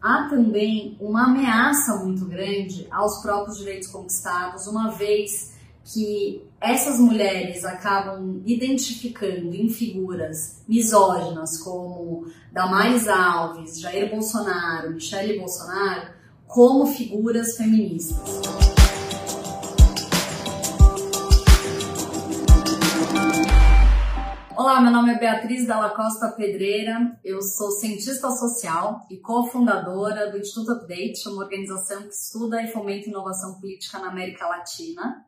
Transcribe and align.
há 0.00 0.28
também 0.28 0.96
uma 1.00 1.26
ameaça 1.26 1.96
muito 1.96 2.24
grande 2.24 2.86
aos 2.90 3.20
próprios 3.20 3.58
direitos 3.58 3.88
conquistados, 3.88 4.66
uma 4.66 4.90
vez 4.90 5.56
que 5.84 6.42
essas 6.60 6.98
mulheres 6.98 7.64
acabam 7.64 8.42
identificando 8.44 9.54
em 9.54 9.68
figuras 9.70 10.62
misóginas 10.68 11.58
como 11.58 12.26
Damares 12.52 13.08
Alves, 13.08 13.80
Jair 13.80 14.10
Bolsonaro, 14.10 14.90
Michele 14.90 15.38
Bolsonaro, 15.38 16.08
como 16.46 16.86
figuras 16.86 17.56
feministas. 17.56 18.77
Olá, 24.68 24.82
meu 24.82 24.92
nome 24.92 25.14
é 25.14 25.18
Beatriz 25.18 25.66
Dalla 25.66 25.88
Costa 25.96 26.28
Pedreira, 26.28 27.18
eu 27.24 27.40
sou 27.40 27.70
cientista 27.70 28.28
social 28.28 29.06
e 29.10 29.16
cofundadora 29.16 30.30
do 30.30 30.36
Instituto 30.36 30.72
Update, 30.72 31.26
uma 31.26 31.44
organização 31.44 32.02
que 32.02 32.12
estuda 32.12 32.62
e 32.62 32.70
fomenta 32.70 33.08
inovação 33.08 33.58
política 33.58 33.98
na 33.98 34.08
América 34.08 34.46
Latina. 34.46 35.24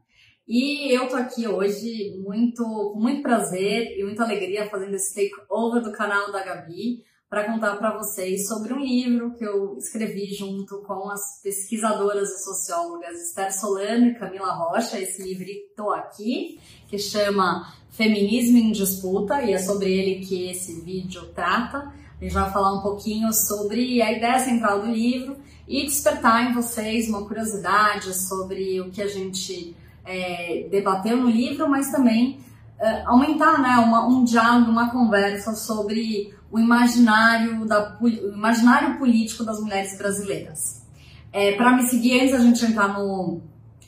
E 0.47 0.95
eu 0.95 1.09
tô 1.09 1.17
aqui 1.17 1.49
hoje 1.49 2.21
muito, 2.23 2.63
com 2.93 3.01
muito 3.01 3.23
prazer 3.23 3.99
e 3.99 4.05
muita 4.05 4.25
alegria 4.25 4.69
fazendo 4.69 4.95
esse 4.95 5.15
takeover 5.15 5.83
do 5.83 5.93
canal 5.93 6.31
da 6.31 6.45
Gabi 6.45 7.03
para 7.31 7.45
contar 7.45 7.77
para 7.77 7.97
vocês 7.97 8.49
sobre 8.49 8.75
um 8.75 8.81
livro 8.81 9.33
que 9.35 9.45
eu 9.45 9.77
escrevi 9.79 10.35
junto 10.35 10.79
com 10.79 11.09
as 11.09 11.41
pesquisadoras 11.41 12.29
e 12.29 12.43
sociólogas 12.43 13.29
Esther 13.29 13.57
Solano 13.57 14.07
e 14.07 14.15
Camila 14.17 14.53
Rocha, 14.53 14.99
esse 14.99 15.23
livrito 15.23 15.89
aqui, 15.91 16.59
que 16.89 16.99
chama 16.99 17.73
Feminismo 17.91 18.59
em 18.59 18.73
Disputa, 18.73 19.43
e 19.43 19.53
é 19.53 19.59
sobre 19.59 19.97
ele 19.97 20.27
que 20.27 20.51
esse 20.51 20.81
vídeo 20.81 21.27
trata. 21.33 21.93
A 22.21 22.25
gente 22.25 22.35
vai 22.35 22.51
falar 22.51 22.75
um 22.75 22.83
pouquinho 22.83 23.33
sobre 23.33 24.03
a 24.03 24.11
ideia 24.11 24.41
central 24.41 24.81
do 24.81 24.89
livro 24.89 25.37
e 25.69 25.85
despertar 25.85 26.51
em 26.51 26.53
vocês 26.53 27.09
uma 27.09 27.25
curiosidade 27.25 28.13
sobre 28.13 28.81
o 28.81 28.91
que 28.91 29.01
a 29.01 29.07
gente 29.07 29.77
é, 30.05 30.67
debateu 30.69 31.17
no 31.17 31.31
livro, 31.31 31.71
mas 31.71 31.93
também 31.93 32.41
é, 32.81 33.03
aumentar 33.05 33.61
né, 33.63 33.77
uma, 33.77 34.09
um 34.09 34.25
diálogo, 34.25 34.69
uma 34.69 34.91
conversa 34.91 35.55
sobre 35.55 36.35
o 36.51 36.59
imaginário, 36.59 37.65
da, 37.65 37.97
o 38.01 38.09
imaginário 38.09 38.99
político 38.99 39.45
das 39.45 39.61
mulheres 39.61 39.97
brasileiras. 39.97 40.85
É, 41.33 41.53
Para 41.53 41.77
me 41.77 41.85
seguir, 41.85 42.21
antes 42.21 42.33
da 42.33 42.41
gente 42.41 42.65
entrar 42.65 42.89
no, 42.89 43.41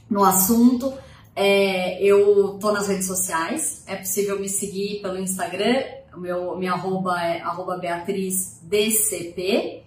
no 0.09 0.25
assunto, 0.25 0.93
é, 1.35 2.03
eu 2.03 2.59
tô 2.61 2.73
nas 2.73 2.89
redes 2.89 3.07
sociais, 3.07 3.83
é 3.87 3.97
possível 3.97 4.39
me 4.39 4.49
seguir 4.49 5.01
pelo 5.03 5.19
Instagram, 5.19 5.83
meu, 6.17 6.57
minha 6.59 6.73
arroba 6.73 7.21
é 7.21 7.41
arroba 7.41 7.79
BeatrizDCP, 7.79 9.83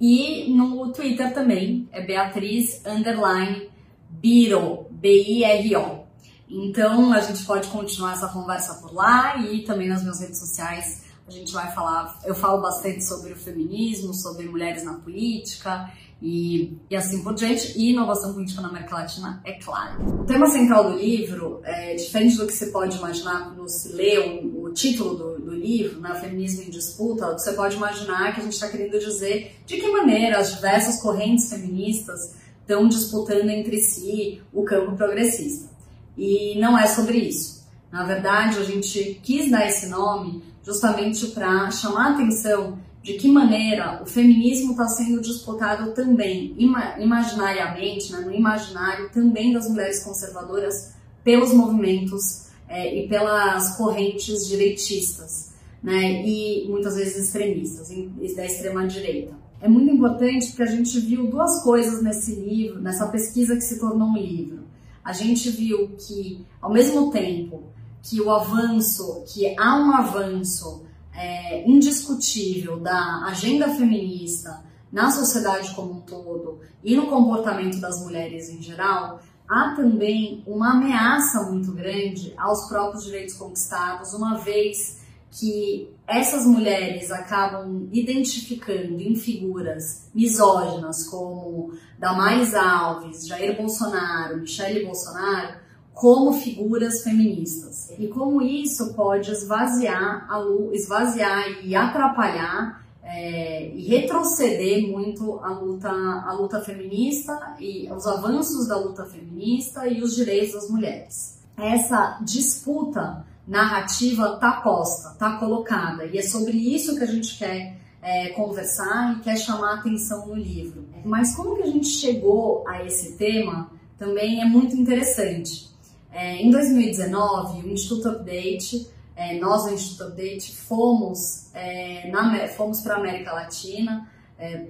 e 0.00 0.52
no 0.54 0.92
Twitter 0.92 1.32
também, 1.32 1.88
é 1.92 2.02
Beatriz 2.02 2.82
underline 2.84 3.70
Biro, 4.08 4.86
B-I-R-O. 4.90 6.06
Então 6.48 7.12
a 7.12 7.20
gente 7.20 7.44
pode 7.44 7.68
continuar 7.68 8.12
essa 8.12 8.28
conversa 8.28 8.74
por 8.74 8.94
lá 8.94 9.36
e 9.38 9.62
também 9.62 9.88
nas 9.88 10.02
minhas 10.02 10.20
redes 10.20 10.38
sociais 10.38 11.05
a 11.26 11.30
gente 11.30 11.52
vai 11.52 11.72
falar, 11.72 12.20
eu 12.24 12.34
falo 12.34 12.62
bastante 12.62 13.04
sobre 13.04 13.32
o 13.32 13.36
feminismo, 13.36 14.14
sobre 14.14 14.46
mulheres 14.46 14.84
na 14.84 14.94
política 14.94 15.90
e, 16.22 16.78
e 16.88 16.96
assim 16.96 17.22
por 17.22 17.34
diante, 17.34 17.76
e 17.76 17.90
inovação 17.90 18.32
política 18.32 18.62
na 18.62 18.68
América 18.68 18.94
Latina, 18.94 19.42
é 19.44 19.54
claro. 19.54 20.20
O 20.20 20.24
tema 20.24 20.46
central 20.46 20.92
do 20.92 20.98
livro, 20.98 21.60
é, 21.64 21.94
diferente 21.94 22.36
do 22.36 22.46
que 22.46 22.52
você 22.52 22.66
pode 22.66 22.96
imaginar 22.96 23.44
quando 23.44 23.68
se 23.68 23.92
lê 23.92 24.18
o, 24.18 24.56
título 24.76 25.14
do, 25.14 25.38
do 25.40 25.54
livro, 25.54 26.00
né, 26.00 26.14
Feminismo 26.20 26.62
em 26.62 26.70
Disputa, 26.70 27.32
você 27.32 27.52
pode 27.52 27.76
imaginar 27.76 28.34
que 28.34 28.40
a 28.40 28.44
gente 28.44 28.52
está 28.52 28.68
querendo 28.68 28.98
dizer 28.98 29.56
de 29.64 29.78
que 29.78 29.90
maneira 29.90 30.38
as 30.38 30.54
diversas 30.54 31.00
correntes 31.00 31.48
feministas 31.48 32.34
estão 32.60 32.86
disputando 32.86 33.48
entre 33.48 33.78
si 33.78 34.42
o 34.52 34.64
campo 34.64 34.94
progressista. 34.94 35.70
E 36.16 36.58
não 36.58 36.78
é 36.78 36.86
sobre 36.86 37.16
isso. 37.18 37.65
Na 37.90 38.04
verdade, 38.04 38.58
a 38.58 38.64
gente 38.64 39.20
quis 39.22 39.50
dar 39.50 39.66
esse 39.66 39.86
nome 39.86 40.42
justamente 40.62 41.28
para 41.28 41.70
chamar 41.70 42.08
a 42.08 42.14
atenção 42.14 42.78
de 43.02 43.14
que 43.14 43.28
maneira 43.28 44.02
o 44.02 44.06
feminismo 44.06 44.72
está 44.72 44.88
sendo 44.88 45.20
disputado 45.20 45.92
também 45.92 46.56
imaginariamente, 46.98 48.12
né, 48.12 48.20
no 48.20 48.34
imaginário 48.34 49.08
também 49.10 49.52
das 49.52 49.68
mulheres 49.68 50.02
conservadoras 50.02 50.92
pelos 51.22 51.52
movimentos 51.52 52.48
é, 52.68 53.04
e 53.04 53.08
pelas 53.08 53.76
correntes 53.76 54.48
direitistas, 54.48 55.52
né, 55.80 56.26
e 56.26 56.66
muitas 56.68 56.96
vezes 56.96 57.26
extremistas, 57.26 57.90
da 58.34 58.44
extrema 58.44 58.86
direita 58.88 59.46
é 59.60 59.68
muito 59.68 59.92
importante 59.92 60.48
porque 60.48 60.62
a 60.62 60.66
gente 60.66 60.98
viu 61.00 61.28
duas 61.28 61.62
coisas 61.62 62.02
nesse 62.02 62.34
livro, 62.34 62.80
nessa 62.80 63.06
pesquisa 63.06 63.54
que 63.56 63.62
se 63.62 63.78
tornou 63.78 64.08
um 64.08 64.16
livro. 64.16 64.64
A 65.04 65.12
gente 65.12 65.50
viu 65.50 65.88
que, 65.98 66.44
ao 66.60 66.72
mesmo 66.72 67.10
tempo 67.10 67.64
que 68.08 68.20
o 68.20 68.30
avanço, 68.30 69.24
que 69.26 69.54
há 69.58 69.76
um 69.76 69.92
avanço 69.92 70.84
é, 71.12 71.68
indiscutível 71.68 72.78
da 72.78 73.24
agenda 73.26 73.68
feminista 73.74 74.62
na 74.92 75.10
sociedade 75.10 75.74
como 75.74 75.94
um 75.94 76.00
todo 76.02 76.60
e 76.84 76.94
no 76.94 77.08
comportamento 77.08 77.80
das 77.80 78.00
mulheres 78.00 78.48
em 78.48 78.62
geral, 78.62 79.20
há 79.48 79.74
também 79.74 80.42
uma 80.46 80.74
ameaça 80.74 81.42
muito 81.50 81.72
grande 81.72 82.32
aos 82.36 82.68
próprios 82.68 83.04
direitos 83.04 83.34
conquistados, 83.34 84.14
uma 84.14 84.38
vez 84.38 85.04
que 85.32 85.90
essas 86.06 86.46
mulheres 86.46 87.10
acabam 87.10 87.88
identificando 87.92 89.00
em 89.00 89.16
figuras 89.16 90.08
misóginas 90.14 91.08
como 91.08 91.72
Damares 91.98 92.54
Alves, 92.54 93.26
Jair 93.26 93.56
Bolsonaro, 93.56 94.38
Michele 94.38 94.86
Bolsonaro, 94.86 95.65
como 95.96 96.30
figuras 96.34 97.02
feministas. 97.02 97.90
E 97.98 98.06
como 98.08 98.42
isso 98.42 98.92
pode 98.92 99.30
esvaziar, 99.30 100.26
a, 100.30 100.44
esvaziar 100.74 101.64
e 101.64 101.74
atrapalhar 101.74 102.84
é, 103.02 103.70
e 103.74 103.88
retroceder 103.88 104.86
muito 104.86 105.40
a 105.42 105.48
luta, 105.58 105.88
a 105.88 106.34
luta 106.34 106.60
feminista 106.60 107.56
e 107.58 107.90
os 107.90 108.06
avanços 108.06 108.68
da 108.68 108.78
luta 108.78 109.06
feminista 109.06 109.88
e 109.88 110.02
os 110.02 110.14
direitos 110.14 110.52
das 110.52 110.68
mulheres. 110.68 111.38
Essa 111.56 112.18
disputa 112.20 113.24
narrativa 113.48 114.34
está 114.34 114.60
posta, 114.60 115.12
está 115.12 115.38
colocada. 115.38 116.04
E 116.04 116.18
é 116.18 116.22
sobre 116.22 116.58
isso 116.58 116.94
que 116.94 117.04
a 117.04 117.06
gente 117.06 117.38
quer 117.38 117.78
é, 118.02 118.28
conversar 118.34 119.16
e 119.16 119.20
quer 119.20 119.38
chamar 119.38 119.76
atenção 119.76 120.26
no 120.26 120.34
livro. 120.34 120.84
Mas 121.06 121.34
como 121.34 121.56
que 121.56 121.62
a 121.62 121.70
gente 121.70 121.88
chegou 121.88 122.68
a 122.68 122.84
esse 122.84 123.16
tema 123.16 123.70
também 123.98 124.42
é 124.42 124.44
muito 124.44 124.76
interessante. 124.76 125.74
É, 126.16 126.42
em 126.42 126.50
2019, 126.50 127.68
o 127.68 127.70
Instituto 127.70 128.08
Update, 128.08 128.88
é, 129.14 129.38
nós 129.38 129.64
do 129.64 129.74
Instituto 129.74 130.08
Update 130.08 130.56
fomos, 130.56 131.54
é, 131.54 132.48
fomos 132.56 132.80
para 132.80 132.94
a 132.94 132.96
América 132.96 133.34
Latina 133.34 134.10
é, 134.38 134.68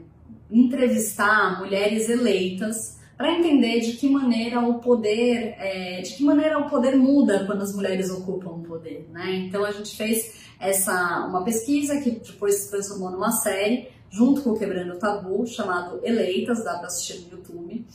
entrevistar 0.51 1.61
mulheres 1.61 2.09
eleitas 2.09 2.99
para 3.17 3.31
entender 3.39 3.79
de 3.79 3.93
que 3.93 4.11
maneira 4.11 4.59
o 4.61 4.81
poder, 4.81 5.55
é, 5.61 6.01
de 6.03 6.15
que 6.15 6.25
maneira 6.25 6.59
o 6.59 6.69
poder 6.69 6.97
muda 6.97 7.47
quando 7.47 7.63
as 7.63 7.73
mulheres 7.73 8.11
ocupam 8.11 8.51
o 8.51 8.63
poder, 8.65 9.09
né? 9.13 9.37
Então 9.37 9.65
a 9.65 9.71
gente 9.71 9.97
fez 9.97 10.35
essa 10.59 11.27
uma 11.29 11.45
pesquisa 11.45 12.01
que 12.01 12.11
depois 12.11 12.57
se 12.57 12.71
transformou 12.71 13.13
numa 13.13 13.31
série 13.31 13.89
junto 14.11 14.43
com 14.43 14.51
o 14.51 14.59
Quebrando 14.59 14.95
o 14.95 14.99
Tabu, 14.99 15.47
chamado 15.47 16.01
Eleitas, 16.03 16.65
dá 16.65 16.75
para 16.75 16.89
assistir 16.89 17.21
no 17.21 17.39
YouTube. 17.39 17.87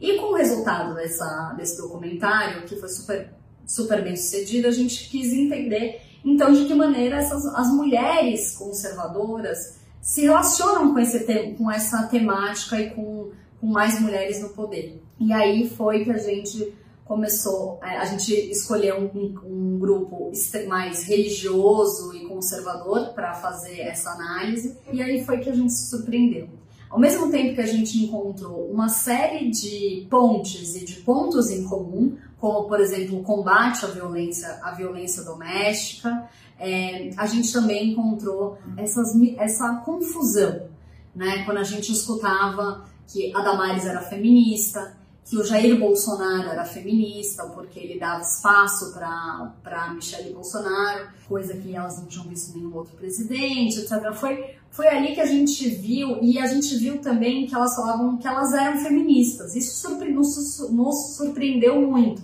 E 0.00 0.18
com 0.18 0.32
o 0.32 0.34
resultado 0.34 0.94
dessa, 0.94 1.54
desse 1.56 1.78
documentário, 1.78 2.62
que 2.62 2.76
foi 2.76 2.88
super, 2.88 3.32
super 3.66 4.02
bem 4.02 4.16
sucedido, 4.16 4.68
a 4.68 4.72
gente 4.72 5.08
quis 5.08 5.32
entender 5.32 6.00
então 6.24 6.52
de 6.52 6.64
que 6.66 6.74
maneira 6.74 7.16
essas, 7.16 7.46
as 7.46 7.68
mulheres 7.68 8.56
conservadoras 8.56 9.78
se 10.00 10.22
relacionam 10.22 10.92
com, 10.92 10.98
esse, 10.98 11.20
com 11.56 11.70
essa 11.70 12.04
temática 12.04 12.80
e 12.80 12.90
com 12.90 13.30
com 13.60 13.66
mais 13.66 14.00
mulheres 14.00 14.40
no 14.40 14.50
poder. 14.50 15.02
E 15.18 15.32
aí 15.32 15.68
foi 15.68 16.04
que 16.04 16.10
a 16.10 16.18
gente 16.18 16.72
começou, 17.04 17.78
é, 17.82 17.98
a 17.98 18.04
gente 18.04 18.32
escolheu 18.50 19.10
um, 19.14 19.34
um 19.44 19.78
grupo 19.78 20.32
mais 20.66 21.04
religioso 21.04 22.14
e 22.14 22.26
conservador 22.26 23.12
para 23.14 23.34
fazer 23.34 23.80
essa 23.80 24.10
análise, 24.10 24.76
e 24.92 25.00
aí 25.00 25.24
foi 25.24 25.38
que 25.38 25.48
a 25.48 25.54
gente 25.54 25.72
se 25.72 25.88
surpreendeu. 25.88 26.48
Ao 26.88 26.98
mesmo 26.98 27.30
tempo 27.30 27.54
que 27.54 27.60
a 27.60 27.66
gente 27.66 27.98
encontrou 28.04 28.70
uma 28.70 28.88
série 28.88 29.50
de 29.50 30.06
pontes 30.08 30.76
e 30.76 30.84
de 30.84 30.94
pontos 31.00 31.50
em 31.50 31.64
comum, 31.64 32.16
como 32.38 32.68
por 32.68 32.80
exemplo 32.80 33.18
o 33.18 33.22
combate 33.22 33.84
à 33.84 33.88
violência, 33.88 34.60
à 34.62 34.70
violência 34.72 35.24
doméstica, 35.24 36.28
é, 36.58 37.10
a 37.16 37.26
gente 37.26 37.52
também 37.52 37.92
encontrou 37.92 38.56
essas, 38.76 39.08
essa 39.38 39.82
confusão, 39.84 40.68
né? 41.14 41.44
Quando 41.44 41.58
a 41.58 41.64
gente 41.64 41.92
escutava 41.92 42.84
que 43.06 43.34
a 43.34 43.40
Damares 43.40 43.84
era 43.84 44.00
feminista, 44.00 44.96
que 45.26 45.36
o 45.36 45.44
Jair 45.44 45.76
Bolsonaro 45.78 46.48
era 46.48 46.64
feminista, 46.64 47.44
porque 47.46 47.80
ele 47.80 47.98
dava 47.98 48.22
espaço 48.22 48.92
para 48.94 49.92
Michelle 49.92 50.32
Bolsonaro, 50.32 51.08
coisa 51.28 51.54
que 51.56 51.74
elas 51.74 51.98
não 51.98 52.06
tinham 52.06 52.26
visto 52.26 52.56
nenhum 52.56 52.72
outro 52.72 52.96
presidente, 52.96 53.80
etc. 53.80 54.14
Foi, 54.14 54.54
foi 54.70 54.86
ali 54.86 55.14
que 55.14 55.20
a 55.20 55.26
gente 55.26 55.68
viu, 55.68 56.22
e 56.22 56.38
a 56.38 56.46
gente 56.46 56.76
viu 56.76 56.98
também 56.98 57.44
que 57.44 57.54
elas 57.56 57.74
falavam 57.74 58.16
que 58.16 58.28
elas 58.28 58.54
eram 58.54 58.78
feministas. 58.78 59.56
Isso 59.56 59.88
surpre, 59.88 60.12
nos, 60.12 60.70
nos 60.70 61.16
surpreendeu 61.16 61.80
muito. 61.82 62.22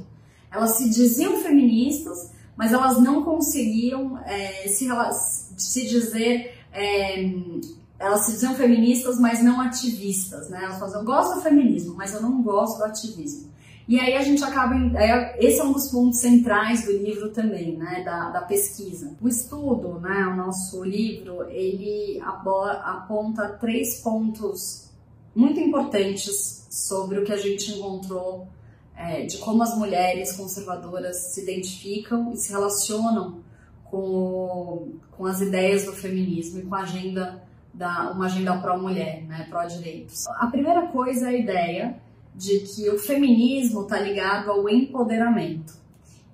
Elas 0.48 0.76
se 0.76 0.88
diziam 0.88 1.40
feministas, 1.40 2.30
mas 2.56 2.72
elas 2.72 3.00
não 3.00 3.24
conseguiam 3.24 4.16
é, 4.18 4.68
se, 4.68 4.86
se 5.56 5.88
dizer 5.88 6.54
é, 6.72 7.16
elas 8.02 8.26
se 8.26 8.32
diziam 8.32 8.54
feministas, 8.54 9.18
mas 9.20 9.42
não 9.42 9.60
ativistas, 9.60 10.50
né? 10.50 10.60
Elas 10.64 10.78
falam, 10.78 10.98
eu 10.98 11.04
gosto 11.04 11.36
do 11.36 11.40
feminismo, 11.40 11.94
mas 11.94 12.12
eu 12.12 12.20
não 12.20 12.42
gosto 12.42 12.78
do 12.78 12.84
ativismo. 12.84 13.52
E 13.86 13.98
aí 13.98 14.14
a 14.14 14.22
gente 14.22 14.42
acaba, 14.42 14.74
esse 15.38 15.60
é 15.60 15.64
um 15.64 15.72
dos 15.72 15.88
pontos 15.88 16.18
centrais 16.18 16.84
do 16.84 16.92
livro 16.92 17.30
também, 17.30 17.76
né, 17.76 18.02
da, 18.04 18.30
da 18.30 18.40
pesquisa. 18.42 19.16
O 19.20 19.28
estudo, 19.28 20.00
né, 20.00 20.26
o 20.26 20.36
nosso 20.36 20.84
livro, 20.84 21.48
ele 21.50 22.20
aponta 22.22 23.48
três 23.60 24.00
pontos 24.00 24.90
muito 25.34 25.58
importantes 25.58 26.66
sobre 26.70 27.18
o 27.18 27.24
que 27.24 27.32
a 27.32 27.36
gente 27.36 27.72
encontrou 27.72 28.48
é, 28.96 29.26
de 29.26 29.38
como 29.38 29.62
as 29.62 29.76
mulheres 29.76 30.32
conservadoras 30.32 31.16
se 31.32 31.42
identificam 31.42 32.32
e 32.32 32.36
se 32.36 32.52
relacionam 32.52 33.40
com, 33.84 34.92
com 35.10 35.26
as 35.26 35.40
ideias 35.40 35.84
do 35.84 35.92
feminismo 35.92 36.60
e 36.60 36.62
com 36.62 36.74
a 36.74 36.82
agenda 36.82 37.42
da 37.72 38.10
uma 38.10 38.26
agenda 38.26 38.56
pró-mulher, 38.58 39.22
né, 39.24 39.46
pró-direitos. 39.48 40.26
A 40.38 40.46
primeira 40.46 40.88
coisa 40.88 41.26
é 41.26 41.34
a 41.34 41.38
ideia 41.38 41.96
de 42.34 42.60
que 42.60 42.88
o 42.90 42.98
feminismo 42.98 43.82
está 43.82 43.98
ligado 44.00 44.50
ao 44.50 44.68
empoderamento. 44.68 45.74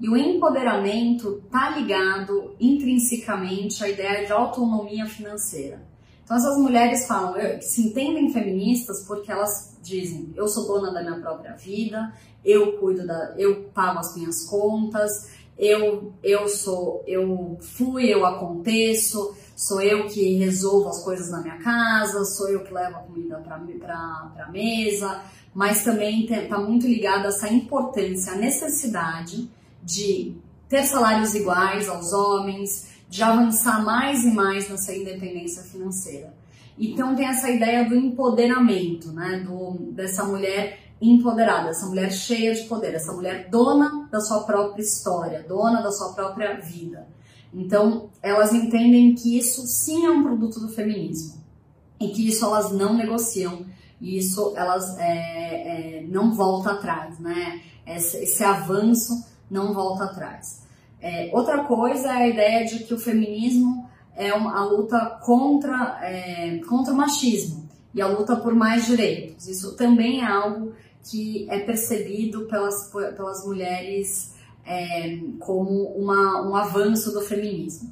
E 0.00 0.08
o 0.08 0.16
empoderamento 0.16 1.42
está 1.44 1.70
ligado 1.70 2.54
intrinsecamente 2.60 3.82
à 3.82 3.88
ideia 3.88 4.24
de 4.24 4.32
autonomia 4.32 5.06
financeira. 5.06 5.82
Então 6.24 6.36
essas 6.36 6.58
mulheres 6.58 7.06
falam, 7.06 7.34
se 7.60 7.88
entendem 7.88 8.30
feministas 8.30 9.04
porque 9.06 9.32
elas 9.32 9.76
dizem, 9.82 10.32
eu 10.36 10.46
sou 10.46 10.66
dona 10.66 10.92
da 10.92 11.02
minha 11.02 11.20
própria 11.20 11.54
vida, 11.54 12.12
eu 12.44 12.78
cuido 12.78 13.06
da, 13.06 13.34
eu 13.36 13.64
pago 13.74 13.98
as 13.98 14.14
minhas 14.14 14.44
contas, 14.44 15.10
eu 15.58 16.12
eu 16.22 16.46
sou, 16.46 17.02
eu 17.06 17.56
fui, 17.60 18.12
eu 18.12 18.24
aconteço, 18.24 19.34
sou 19.58 19.82
eu 19.82 20.06
que 20.06 20.36
resolvo 20.36 20.88
as 20.88 21.02
coisas 21.02 21.32
na 21.32 21.42
minha 21.42 21.58
casa, 21.58 22.24
sou 22.24 22.48
eu 22.48 22.62
que 22.62 22.72
levo 22.72 22.94
a 22.94 23.00
comida 23.00 23.38
para 23.38 23.56
a 23.56 24.48
mesa, 24.52 25.20
mas 25.52 25.82
também 25.82 26.24
está 26.32 26.60
muito 26.60 26.86
ligado 26.86 27.24
a 27.26 27.28
essa 27.30 27.52
importância, 27.52 28.34
a 28.34 28.36
necessidade 28.36 29.50
de 29.82 30.36
ter 30.68 30.84
salários 30.84 31.34
iguais 31.34 31.88
aos 31.88 32.12
homens, 32.12 32.90
de 33.08 33.20
avançar 33.20 33.84
mais 33.84 34.22
e 34.22 34.30
mais 34.30 34.70
nessa 34.70 34.94
independência 34.94 35.64
financeira. 35.64 36.32
Então 36.78 37.16
tem 37.16 37.26
essa 37.26 37.50
ideia 37.50 37.84
do 37.88 37.96
empoderamento, 37.96 39.10
né, 39.10 39.42
do, 39.44 39.72
dessa 39.90 40.22
mulher 40.22 40.78
empoderada, 41.02 41.70
essa 41.70 41.86
mulher 41.86 42.12
cheia 42.12 42.54
de 42.54 42.62
poder, 42.68 42.94
essa 42.94 43.12
mulher 43.12 43.48
dona 43.50 44.08
da 44.08 44.20
sua 44.20 44.44
própria 44.44 44.82
história, 44.82 45.44
dona 45.48 45.82
da 45.82 45.90
sua 45.90 46.12
própria 46.12 46.60
vida. 46.60 47.08
Então, 47.52 48.10
elas 48.22 48.52
entendem 48.52 49.14
que 49.14 49.38
isso 49.38 49.66
sim 49.66 50.04
é 50.04 50.10
um 50.10 50.22
produto 50.22 50.60
do 50.60 50.68
feminismo 50.68 51.38
e 52.00 52.08
que 52.08 52.28
isso 52.28 52.44
elas 52.44 52.70
não 52.72 52.94
negociam 52.94 53.64
e 54.00 54.18
isso 54.18 54.52
elas 54.56 54.96
é, 54.98 55.06
é, 56.00 56.06
não 56.08 56.32
volta 56.32 56.72
atrás, 56.72 57.18
né? 57.18 57.60
Esse, 57.86 58.18
esse, 58.18 58.44
avanço 58.44 59.24
não 59.50 59.72
volta 59.72 60.04
atrás. 60.04 60.62
É, 61.00 61.30
outra 61.32 61.64
coisa 61.64 62.08
é 62.08 62.16
a 62.16 62.28
ideia 62.28 62.64
de 62.66 62.84
que 62.84 62.94
o 62.94 62.98
feminismo 62.98 63.88
é 64.14 64.32
uma, 64.34 64.56
a 64.56 64.64
luta 64.64 65.18
contra, 65.24 65.98
é, 66.02 66.60
contra 66.68 66.92
o 66.92 66.96
machismo 66.96 67.68
e 67.94 68.00
a 68.00 68.06
luta 68.06 68.36
por 68.36 68.54
mais 68.54 68.86
direitos. 68.86 69.48
Isso 69.48 69.74
também 69.74 70.20
é 70.20 70.26
algo 70.26 70.74
que 71.02 71.46
é 71.48 71.60
percebido 71.60 72.42
pelas, 72.46 72.90
pelas 73.16 73.44
mulheres 73.44 74.34
é, 74.68 75.18
como 75.40 75.84
uma, 75.96 76.46
um 76.46 76.54
avanço 76.54 77.10
do 77.10 77.22
feminismo. 77.22 77.90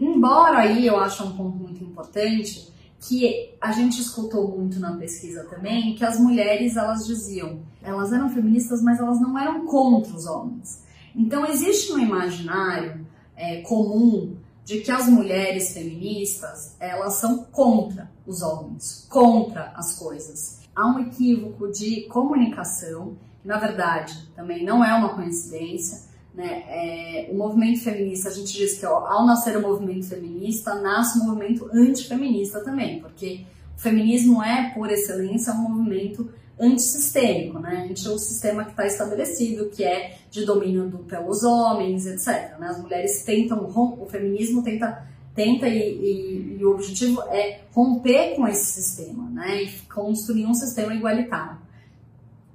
Embora 0.00 0.60
aí 0.60 0.86
eu 0.86 0.98
acho 0.98 1.22
um 1.22 1.36
ponto 1.36 1.56
muito 1.56 1.84
importante 1.84 2.72
que 2.98 3.54
a 3.60 3.70
gente 3.70 4.00
escutou 4.00 4.56
muito 4.56 4.80
na 4.80 4.96
pesquisa 4.96 5.44
também, 5.44 5.94
que 5.94 6.04
as 6.04 6.18
mulheres 6.18 6.76
elas 6.76 7.06
diziam, 7.06 7.60
elas 7.82 8.10
eram 8.12 8.30
feministas, 8.30 8.82
mas 8.82 8.98
elas 8.98 9.20
não 9.20 9.38
eram 9.38 9.66
contra 9.66 10.16
os 10.16 10.24
homens. 10.24 10.82
Então 11.14 11.46
existe 11.46 11.92
um 11.92 11.98
imaginário 11.98 13.06
é, 13.36 13.60
comum 13.60 14.34
de 14.64 14.80
que 14.80 14.90
as 14.90 15.06
mulheres 15.06 15.74
feministas 15.74 16.74
elas 16.80 17.14
são 17.14 17.44
contra 17.44 18.10
os 18.26 18.40
homens, 18.40 19.06
contra 19.10 19.72
as 19.76 19.98
coisas. 19.98 20.60
Há 20.74 20.86
um 20.86 21.00
equívoco 21.00 21.70
de 21.70 22.06
comunicação, 22.08 23.16
que 23.42 23.46
na 23.46 23.58
verdade 23.58 24.28
também 24.34 24.64
não 24.64 24.82
é 24.82 24.94
uma 24.94 25.14
coincidência, 25.14 26.13
né? 26.34 26.64
É, 26.68 27.28
o 27.30 27.36
movimento 27.36 27.80
feminista, 27.82 28.28
a 28.28 28.32
gente 28.32 28.52
diz 28.52 28.78
que 28.78 28.84
ó, 28.86 29.06
ao 29.06 29.24
nascer 29.24 29.56
o 29.56 29.62
movimento 29.62 30.08
feminista, 30.08 30.74
nasce 30.74 31.20
o 31.20 31.24
movimento 31.24 31.70
antifeminista 31.72 32.60
também, 32.60 33.00
porque 33.00 33.44
o 33.76 33.80
feminismo 33.80 34.42
é, 34.42 34.72
por 34.74 34.90
excelência, 34.90 35.52
um 35.52 35.68
movimento 35.68 36.28
antissistêmico, 36.58 37.58
né? 37.58 37.82
A 37.84 37.86
gente 37.86 38.06
é 38.06 38.10
o 38.10 38.18
sistema 38.18 38.64
que 38.64 38.70
está 38.70 38.86
estabelecido, 38.86 39.70
que 39.70 39.84
é 39.84 40.18
de 40.30 40.44
domínio 40.44 40.88
do, 40.88 40.98
pelos 40.98 41.42
homens, 41.42 42.06
etc. 42.06 42.58
Né? 42.58 42.68
As 42.68 42.80
mulheres 42.80 43.22
tentam, 43.24 43.64
o 43.64 44.06
feminismo 44.06 44.62
tenta, 44.62 45.04
tenta 45.34 45.68
e, 45.68 45.78
e, 45.78 46.56
e, 46.60 46.64
o 46.64 46.70
objetivo 46.70 47.22
é 47.22 47.60
romper 47.72 48.36
com 48.36 48.46
esse 48.46 48.80
sistema, 48.80 49.28
né? 49.30 49.62
E 49.62 49.70
construir 49.92 50.46
um 50.46 50.54
sistema 50.54 50.94
igualitário. 50.94 51.58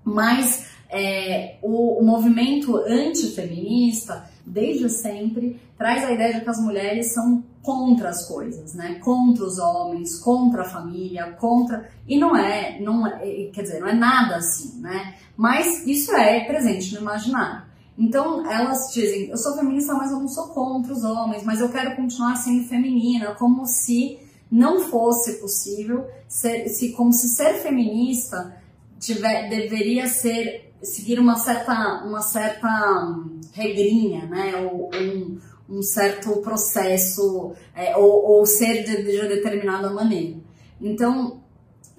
Mas 0.04 0.66
é, 0.90 1.58
o, 1.62 2.00
o 2.00 2.06
movimento 2.06 2.76
antifeminista, 2.78 4.28
desde 4.46 4.90
sempre, 4.90 5.60
traz 5.78 6.04
a 6.04 6.12
ideia 6.12 6.34
de 6.34 6.42
que 6.42 6.50
as 6.50 6.60
mulheres 6.60 7.14
são 7.14 7.44
contra 7.62 8.10
as 8.10 8.28
coisas, 8.28 8.74
né? 8.74 8.96
Contra 8.96 9.46
os 9.46 9.60
homens, 9.60 10.20
contra 10.20 10.64
a 10.64 10.66
família, 10.66 11.32
contra 11.34 11.90
e 12.08 12.18
não 12.18 12.36
é, 12.36 12.80
não 12.82 13.06
é, 13.06 13.50
quer 13.54 13.62
dizer, 13.62 13.80
não 13.80 13.88
é 13.88 13.94
nada 13.94 14.38
assim, 14.38 14.82
né? 14.82 15.16
Mas 15.38 15.86
isso 15.86 16.12
é 16.16 16.46
presente 16.46 16.96
no 16.96 17.02
imaginário. 17.02 17.70
Então 17.98 18.50
elas 18.50 18.92
dizem, 18.94 19.30
eu 19.30 19.38
sou 19.38 19.56
feminista, 19.56 19.94
mas 19.94 20.12
eu 20.12 20.20
não 20.20 20.28
sou 20.28 20.48
contra 20.48 20.94
os 20.94 21.04
homens, 21.04 21.44
mas 21.44 21.60
eu 21.60 21.70
quero 21.70 21.96
continuar 21.96 22.36
sendo 22.38 22.68
feminina, 22.68 23.36
como 23.36 23.66
se 23.66 24.18
não 24.50 24.80
fosse 24.80 25.34
possível 25.34 26.08
ser, 26.28 26.68
se 26.70 26.94
como 26.94 27.14
se 27.14 27.30
ser 27.30 27.56
feminista 27.56 28.58
tiver, 29.00 29.50
deveria 29.50 30.08
ser 30.08 30.69
seguir 30.82 31.20
uma 31.20 31.38
certa, 31.38 32.04
uma 32.06 32.22
certa 32.22 33.16
regrinha, 33.54 34.26
né? 34.26 34.56
Ou, 34.56 34.90
um, 34.96 35.40
um 35.70 35.82
certo 35.84 36.38
processo, 36.38 37.54
é, 37.76 37.96
ou, 37.96 38.26
ou, 38.26 38.46
ser 38.46 38.84
de, 38.84 39.04
de 39.04 39.28
determinada 39.28 39.90
maneira. 39.92 40.38
Então, 40.82 41.42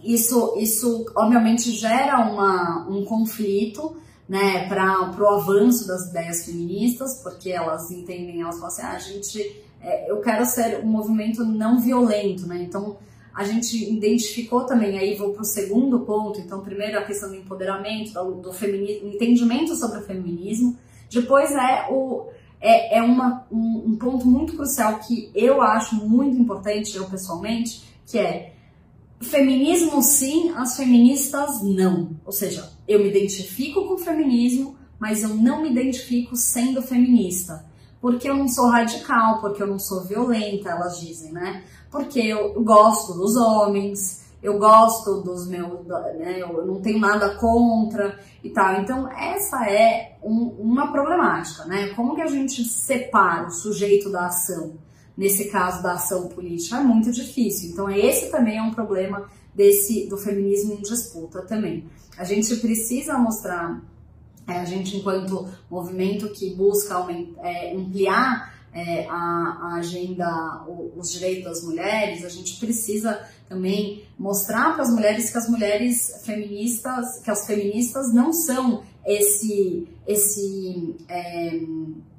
isso, 0.02 0.56
isso 0.58 1.06
obviamente 1.14 1.70
gera 1.70 2.18
uma, 2.18 2.88
um 2.88 3.04
conflito 3.04 3.96
né, 4.28 4.68
para 4.68 5.12
o 5.18 5.26
avanço 5.26 5.86
das 5.86 6.08
ideias 6.08 6.44
feministas, 6.44 7.20
porque 7.22 7.50
elas 7.50 7.90
entendem, 7.90 8.40
elas 8.42 8.56
falam 8.56 8.68
assim, 8.68 8.82
ah, 8.82 8.92
a 8.92 8.98
gente, 8.98 9.64
é, 9.80 10.10
eu 10.10 10.20
quero 10.20 10.44
ser 10.46 10.84
um 10.84 10.86
movimento 10.86 11.44
não 11.44 11.80
violento, 11.80 12.46
né? 12.46 12.62
Então, 12.62 12.96
a 13.40 13.44
gente 13.44 13.90
identificou 13.90 14.66
também, 14.66 14.98
aí 14.98 15.16
vou 15.16 15.32
para 15.32 15.40
o 15.40 15.46
segundo 15.46 16.00
ponto, 16.00 16.38
então 16.38 16.60
primeiro 16.60 16.98
a 16.98 17.02
questão 17.02 17.30
do 17.30 17.36
empoderamento, 17.36 18.12
do, 18.12 18.34
do 18.34 18.52
feminismo, 18.52 19.08
entendimento 19.08 19.74
sobre 19.74 20.00
o 20.00 20.02
feminismo, 20.02 20.76
depois 21.10 21.50
é, 21.50 21.86
o, 21.90 22.28
é, 22.60 22.98
é 22.98 23.02
uma, 23.02 23.46
um, 23.50 23.84
um 23.86 23.96
ponto 23.96 24.26
muito 24.26 24.54
crucial 24.54 24.98
que 24.98 25.30
eu 25.34 25.62
acho 25.62 25.94
muito 26.06 26.36
importante, 26.36 26.94
eu 26.94 27.08
pessoalmente, 27.08 27.82
que 28.04 28.18
é 28.18 28.52
feminismo 29.22 30.02
sim, 30.02 30.52
as 30.54 30.76
feministas 30.76 31.62
não. 31.62 32.10
Ou 32.26 32.32
seja, 32.32 32.70
eu 32.86 32.98
me 32.98 33.08
identifico 33.08 33.88
com 33.88 33.94
o 33.94 33.98
feminismo, 33.98 34.76
mas 34.98 35.22
eu 35.22 35.30
não 35.30 35.62
me 35.62 35.70
identifico 35.70 36.36
sendo 36.36 36.82
feminista. 36.82 37.64
Porque 38.00 38.28
eu 38.28 38.36
não 38.36 38.48
sou 38.48 38.68
radical, 38.68 39.40
porque 39.40 39.62
eu 39.62 39.66
não 39.66 39.78
sou 39.78 40.04
violenta, 40.04 40.70
elas 40.70 41.00
dizem, 41.00 41.32
né? 41.32 41.64
porque 41.90 42.20
eu 42.20 42.62
gosto 42.62 43.14
dos 43.14 43.36
homens, 43.36 44.24
eu 44.42 44.58
gosto 44.58 45.20
dos 45.20 45.46
meus, 45.48 45.84
né, 45.86 46.38
eu 46.38 46.64
não 46.64 46.80
tenho 46.80 46.98
nada 46.98 47.34
contra 47.34 48.18
e 48.42 48.48
tal. 48.50 48.80
Então, 48.80 49.10
essa 49.10 49.68
é 49.68 50.16
um, 50.22 50.54
uma 50.60 50.90
problemática, 50.92 51.64
né? 51.64 51.88
Como 51.88 52.14
que 52.14 52.22
a 52.22 52.26
gente 52.26 52.64
separa 52.64 53.48
o 53.48 53.50
sujeito 53.50 54.10
da 54.10 54.26
ação? 54.26 54.74
Nesse 55.16 55.50
caso 55.50 55.82
da 55.82 55.94
ação 55.94 56.28
política, 56.28 56.76
é 56.76 56.80
muito 56.80 57.12
difícil. 57.12 57.70
Então, 57.70 57.90
esse 57.90 58.30
também 58.30 58.56
é 58.56 58.62
um 58.62 58.72
problema 58.72 59.28
desse 59.54 60.06
do 60.08 60.16
feminismo 60.16 60.72
em 60.74 60.80
disputa 60.80 61.42
também. 61.42 61.84
A 62.16 62.24
gente 62.24 62.56
precisa 62.56 63.18
mostrar, 63.18 63.82
a 64.58 64.64
gente 64.64 64.96
enquanto 64.96 65.48
movimento 65.70 66.28
que 66.30 66.54
busca 66.54 67.06
é, 67.42 67.74
ampliar 67.74 68.54
é, 68.72 69.06
a, 69.08 69.14
a, 69.14 69.74
agenda, 69.76 70.64
o, 70.66 70.92
os 70.96 71.12
direitos 71.12 71.44
das 71.44 71.62
mulheres, 71.64 72.24
a 72.24 72.28
gente 72.28 72.58
precisa 72.58 73.20
também 73.48 74.04
mostrar 74.18 74.74
para 74.74 74.82
as 74.82 74.90
mulheres 74.90 75.30
que 75.30 75.38
as 75.38 75.48
mulheres 75.48 76.22
feministas, 76.24 77.20
que 77.22 77.30
as 77.30 77.46
feministas 77.46 78.14
não 78.14 78.32
são 78.32 78.82
esse, 79.04 79.88
esse, 80.06 80.94
é, 81.08 81.60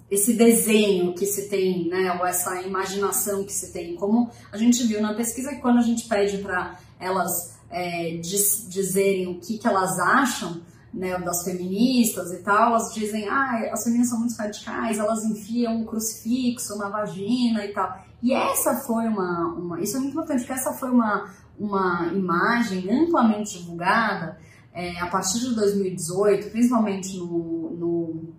esse 0.09 0.33
desenho 0.33 1.13
que 1.13 1.25
se 1.25 1.47
tem, 1.47 1.87
né, 1.87 2.17
ou 2.19 2.25
essa 2.25 2.61
imaginação 2.61 3.45
que 3.45 3.53
se 3.53 3.71
tem, 3.71 3.95
como 3.95 4.29
a 4.51 4.57
gente 4.57 4.83
viu 4.83 5.01
na 5.01 5.13
pesquisa 5.13 5.51
que 5.51 5.61
quando 5.61 5.77
a 5.77 5.83
gente 5.83 6.07
pede 6.07 6.39
para 6.39 6.77
elas 6.99 7.55
é, 7.69 8.17
diz, 8.17 8.67
dizerem 8.69 9.27
o 9.27 9.39
que, 9.39 9.57
que 9.57 9.67
elas 9.67 9.97
acham, 9.99 10.61
né, 10.93 11.17
das 11.19 11.43
feministas 11.43 12.31
e 12.33 12.37
tal, 12.37 12.69
elas 12.69 12.93
dizem, 12.93 13.27
ah, 13.29 13.69
as 13.71 13.83
feministas 13.83 14.09
são 14.09 14.19
muito 14.19 14.35
radicais, 14.35 14.99
elas 14.99 15.23
enfiam 15.23 15.77
um 15.77 15.85
crucifixo 15.85 16.77
na 16.77 16.89
vagina 16.89 17.65
e 17.65 17.73
tal. 17.73 18.03
E 18.21 18.33
essa 18.33 18.75
foi 18.75 19.07
uma, 19.07 19.47
uma 19.47 19.81
isso 19.81 19.97
é 19.97 19.99
muito 19.99 20.13
importante, 20.13 20.39
porque 20.39 20.53
essa 20.53 20.73
foi 20.73 20.89
uma, 20.89 21.29
uma 21.57 22.11
imagem 22.13 22.91
amplamente 22.91 23.57
divulgada 23.57 24.37
é, 24.73 24.99
a 24.99 25.07
partir 25.07 25.39
de 25.39 25.55
2018, 25.55 26.49
principalmente 26.49 27.17
no, 27.17 27.71
no 27.71 28.33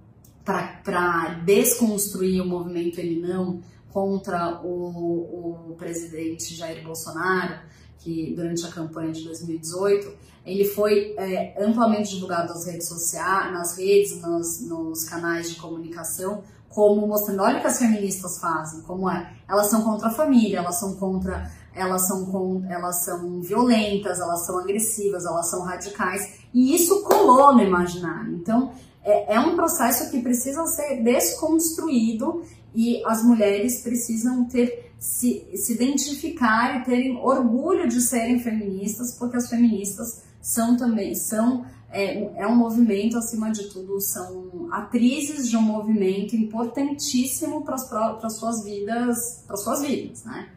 para 0.44 1.40
desconstruir 1.44 2.40
o 2.42 2.47
movimento 2.47 2.99
Ele 2.99 3.21
Não 3.21 3.61
contra 3.92 4.61
o, 4.62 5.71
o 5.71 5.75
presidente 5.76 6.54
Jair 6.54 6.82
Bolsonaro, 6.82 7.61
que 8.02 8.35
durante 8.35 8.66
a 8.66 8.71
campanha 8.71 9.12
de 9.12 9.25
2018, 9.25 10.12
ele 10.44 10.64
foi 10.64 11.14
é, 11.16 11.54
amplamente 11.64 12.14
divulgado 12.14 12.52
nas 12.52 12.66
redes 12.66 12.88
sociais, 12.88 13.52
nas 13.52 13.78
redes, 13.78 14.21
nos, 14.21 14.61
nos 14.62 15.04
canais 15.04 15.50
de 15.50 15.56
comunicação, 15.56 16.42
como 16.68 17.06
mostrando, 17.06 17.42
olha 17.42 17.59
o 17.59 17.61
que 17.61 17.66
as 17.66 17.78
feministas 17.78 18.38
fazem, 18.38 18.80
como 18.82 19.09
é, 19.09 19.32
elas 19.49 19.68
são 19.68 19.82
contra 19.82 20.09
a 20.09 20.11
família, 20.11 20.59
elas 20.59 20.80
são 20.80 20.97
contra, 20.97 21.50
elas 21.75 22.06
são, 22.06 22.26
com, 22.26 22.64
elas 22.68 23.04
são 23.04 23.40
violentas, 23.40 24.18
elas 24.18 24.44
são 24.47 24.59
agressivas, 24.59 25.25
elas 25.25 25.49
são 25.49 25.62
radicais, 25.62 26.40
e 26.52 26.75
isso 26.75 27.02
colou 27.02 27.54
no 27.54 27.62
imaginário. 27.62 28.35
Então, 28.35 28.73
é, 29.04 29.35
é 29.35 29.40
um 29.40 29.54
processo 29.54 30.11
que 30.11 30.21
precisa 30.21 30.64
ser 30.66 31.02
desconstruído 31.02 32.42
e 32.75 33.02
as 33.04 33.23
mulheres 33.23 33.82
precisam 33.82 34.44
ter 34.44 34.91
se, 35.02 35.44
se 35.56 35.73
identificar 35.73 36.80
e 36.80 36.85
terem 36.85 37.16
orgulho 37.16 37.88
de 37.88 38.00
serem 38.00 38.38
feministas, 38.38 39.16
porque 39.18 39.37
as 39.37 39.49
feministas 39.49 40.23
são 40.40 40.76
também 40.76 41.12
são 41.16 41.66
é, 41.90 42.40
é 42.40 42.47
um 42.47 42.54
movimento 42.54 43.18
acima 43.18 43.50
de 43.50 43.64
tudo 43.64 44.00
são 44.00 44.68
atrizes 44.71 45.50
de 45.50 45.56
um 45.56 45.61
movimento 45.61 46.37
importantíssimo 46.37 47.64
para 47.64 47.75
as 48.23 48.37
suas 48.37 48.62
vidas 48.62 49.42
para 49.44 49.56
suas 49.56 49.82
vidas 49.82 50.25
né? 50.25 50.49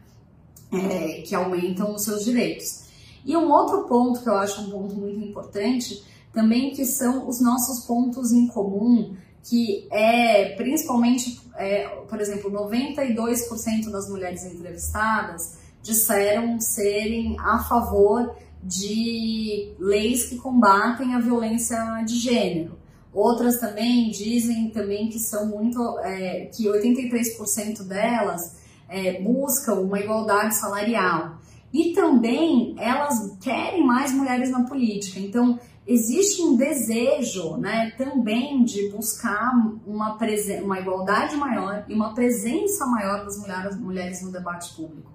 É, 0.72 1.22
que 1.22 1.34
aumentam 1.34 1.94
os 1.94 2.04
seus 2.04 2.24
direitos. 2.24 2.84
E 3.24 3.36
um 3.36 3.50
outro 3.50 3.88
ponto 3.88 4.22
que 4.22 4.28
eu 4.28 4.36
acho 4.36 4.60
um 4.62 4.70
ponto 4.70 4.94
muito 4.94 5.18
importante 5.18 6.04
também 6.32 6.70
que 6.70 6.84
são 6.84 7.28
os 7.28 7.40
nossos 7.40 7.84
pontos 7.84 8.30
em 8.30 8.46
comum 8.46 9.16
que 9.48 9.86
é 9.90 10.56
principalmente, 10.56 11.40
é, 11.58 11.88
por 12.08 12.20
exemplo, 12.20 12.50
92% 12.50 13.90
das 13.90 14.08
mulheres 14.08 14.44
entrevistadas 14.44 15.58
disseram 15.82 16.60
serem 16.60 17.36
a 17.38 17.58
favor 17.60 18.34
de 18.62 19.72
leis 19.78 20.24
que 20.24 20.36
combatem 20.36 21.14
a 21.14 21.20
violência 21.20 21.78
de 22.04 22.18
gênero. 22.18 22.76
Outras 23.12 23.58
também 23.58 24.10
dizem 24.10 24.70
também 24.70 25.08
que 25.08 25.18
são 25.18 25.46
muito, 25.46 25.98
é, 26.00 26.50
que 26.54 26.64
83% 26.64 27.82
delas 27.82 28.56
é, 28.88 29.20
buscam 29.22 29.74
uma 29.76 29.98
igualdade 29.98 30.54
salarial. 30.54 31.38
E 31.72 31.92
também 31.92 32.74
elas 32.78 33.36
querem 33.40 33.84
mais 33.84 34.12
mulheres 34.12 34.50
na 34.50 34.64
política. 34.64 35.20
Então, 35.20 35.58
existe 35.86 36.42
um 36.42 36.56
desejo 36.56 37.56
né, 37.56 37.92
também 37.96 38.64
de 38.64 38.88
buscar 38.88 39.52
uma, 39.86 40.16
uma 40.62 40.80
igualdade 40.80 41.36
maior 41.36 41.84
e 41.88 41.94
uma 41.94 42.12
presença 42.14 42.86
maior 42.86 43.24
das 43.24 43.38
mulheres, 43.38 43.78
mulheres 43.78 44.22
no 44.22 44.32
debate 44.32 44.74
público. 44.74 45.12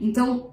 Então, 0.00 0.50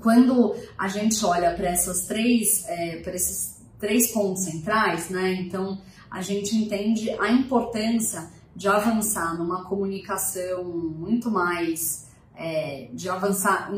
quando 0.00 0.54
a 0.78 0.88
gente 0.88 1.22
olha 1.24 1.54
para 1.54 1.68
essas 1.68 2.06
três, 2.06 2.64
é, 2.68 2.96
para 3.02 3.14
esses 3.14 3.60
três 3.78 4.12
pontos 4.12 4.44
centrais, 4.44 5.10
né, 5.10 5.34
então 5.34 5.80
a 6.10 6.22
gente 6.22 6.56
entende 6.56 7.10
a 7.10 7.30
importância 7.30 8.30
de 8.54 8.68
avançar 8.68 9.36
numa 9.36 9.64
comunicação 9.64 10.64
muito 10.64 11.30
mais, 11.30 12.06
é, 12.34 12.88
de 12.92 13.08
avançar, 13.08 13.70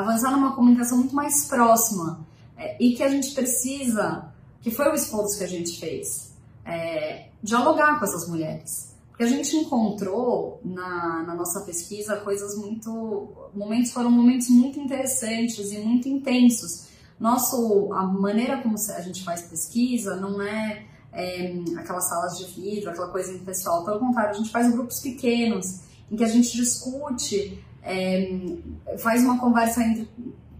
avançar 0.00 0.30
numa 0.30 0.54
comunicação 0.54 0.98
muito 0.98 1.14
mais 1.14 1.46
próxima 1.46 2.26
é, 2.56 2.76
e 2.82 2.94
que 2.94 3.02
a 3.02 3.08
gente 3.08 3.34
precisa 3.34 4.32
que 4.60 4.70
foi 4.70 4.90
o 4.90 4.94
esforço 4.94 5.38
que 5.38 5.44
a 5.44 5.48
gente 5.48 5.78
fez, 5.78 6.32
é, 6.64 7.28
dialogar 7.42 7.98
com 7.98 8.04
essas 8.04 8.28
mulheres. 8.28 8.94
Porque 9.08 9.24
a 9.24 9.26
gente 9.26 9.56
encontrou 9.56 10.60
na, 10.64 11.24
na, 11.24 11.34
nossa 11.34 11.62
pesquisa 11.62 12.16
coisas 12.18 12.56
muito. 12.56 13.50
momentos 13.52 13.90
foram 13.90 14.10
momentos 14.10 14.48
muito 14.48 14.78
interessantes 14.78 15.72
e 15.72 15.78
muito 15.78 16.08
intensos. 16.08 16.86
Nosso, 17.18 17.92
a 17.92 18.04
maneira 18.04 18.62
como 18.62 18.76
a 18.76 19.00
gente 19.00 19.24
faz 19.24 19.42
pesquisa 19.42 20.14
não 20.14 20.40
é, 20.40 20.86
é 21.12 21.52
aquelas 21.76 22.08
salas 22.08 22.38
de 22.38 22.44
vidro, 22.44 22.90
aquela 22.90 23.08
coisa 23.08 23.36
pessoal. 23.40 23.84
Pelo 23.84 23.98
contrário, 23.98 24.30
a 24.30 24.34
gente 24.34 24.50
faz 24.50 24.70
grupos 24.70 25.00
pequenos, 25.00 25.80
em 26.08 26.16
que 26.16 26.22
a 26.22 26.28
gente 26.28 26.56
discute, 26.56 27.64
é, 27.88 28.98
faz 28.98 29.22
uma 29.22 29.38
conversa 29.38 29.82
entre 29.82 30.08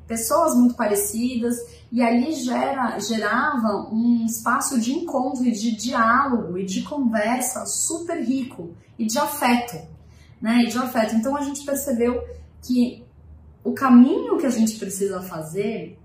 pessoas 0.07 0.57
muito 0.57 0.75
parecidas 0.75 1.55
e 1.93 2.03
ali 2.03 2.33
gera, 2.33 2.99
gerava 2.99 3.91
um 3.93 4.25
espaço 4.25 4.81
de 4.81 4.93
encontro 4.93 5.45
e 5.45 5.53
de 5.53 5.77
diálogo 5.77 6.57
e 6.57 6.65
de 6.65 6.83
conversa 6.83 7.67
super 7.67 8.19
rico 8.25 8.75
e 8.99 9.07
de 9.07 9.19
afeto, 9.19 9.77
né? 10.41 10.63
E 10.63 10.69
de 10.69 10.79
afeto. 10.79 11.15
Então 11.15 11.37
a 11.37 11.43
gente 11.43 11.65
percebeu 11.65 12.27
que 12.63 13.05
o 13.63 13.73
caminho 13.73 14.39
que 14.39 14.47
a 14.47 14.51
gente 14.51 14.79
precisa 14.79 15.21
fazer 15.21 15.99